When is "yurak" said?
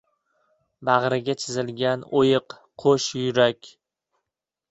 3.21-3.69